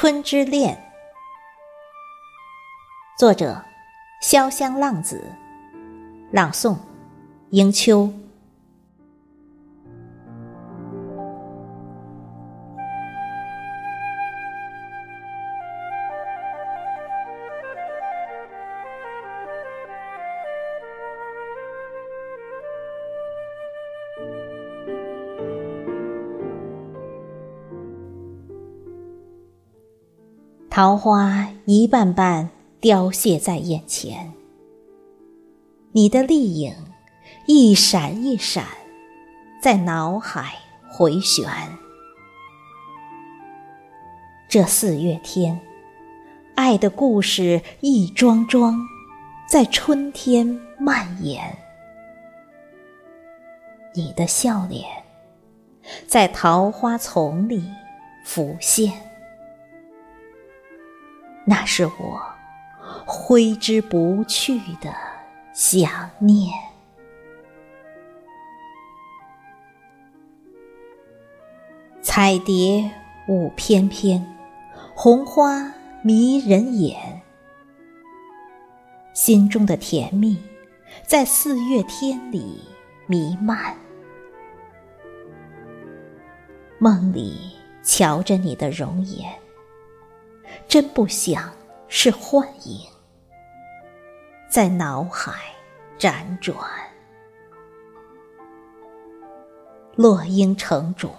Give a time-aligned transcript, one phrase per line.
[0.00, 0.74] 春之恋》，
[3.18, 3.62] 作者：
[4.22, 5.22] 潇湘浪子，
[6.32, 6.74] 朗诵：
[7.50, 8.10] 迎秋。
[30.70, 32.48] 桃花一瓣瓣
[32.80, 34.32] 凋谢在眼前，
[35.90, 36.72] 你的丽影
[37.46, 38.64] 一闪一闪，
[39.60, 40.54] 在脑海
[40.88, 41.44] 回旋。
[44.48, 45.60] 这四月天，
[46.54, 48.78] 爱的故事一桩桩，
[49.48, 50.46] 在春天
[50.78, 51.58] 蔓延。
[53.92, 54.86] 你的笑脸，
[56.06, 57.60] 在桃花丛里
[58.24, 59.09] 浮现。
[61.44, 62.22] 那是我
[63.06, 64.94] 挥之不去的
[65.52, 66.52] 想念。
[72.02, 72.90] 彩蝶
[73.28, 74.24] 舞翩翩，
[74.94, 77.22] 红花迷人眼。
[79.12, 80.38] 心中的甜蜜，
[81.06, 82.60] 在四月天里
[83.06, 83.76] 弥漫。
[86.78, 87.52] 梦里
[87.82, 89.30] 瞧着你的容颜。
[90.68, 91.52] 真不想
[91.88, 92.80] 是幻影，
[94.48, 95.32] 在脑海
[95.98, 96.56] 辗转。
[99.96, 101.10] 落英成冢，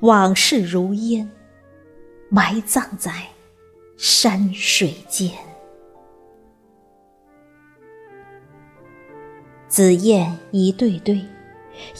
[0.00, 1.30] 往事如烟，
[2.28, 3.12] 埋葬在
[3.96, 5.30] 山水间。
[9.68, 11.24] 紫燕一对对，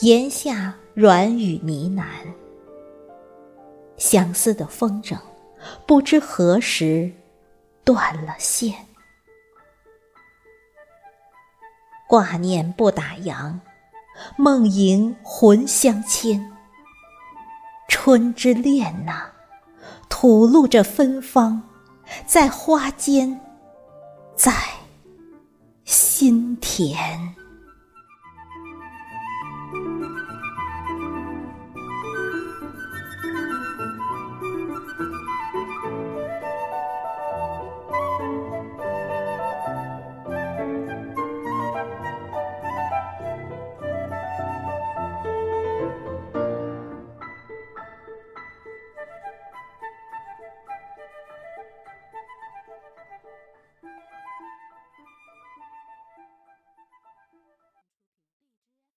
[0.01, 2.05] 檐下软语呢喃，
[3.97, 5.17] 相思的风筝。
[5.85, 7.11] 不知何时
[7.83, 8.73] 断了线，
[12.07, 13.59] 挂念不打烊，
[14.37, 16.51] 梦萦魂相牵。
[17.87, 19.31] 春之恋呐，
[20.09, 21.61] 吐露着芬芳，
[22.25, 23.39] 在花间，
[24.35, 24.51] 在
[25.83, 27.35] 心田。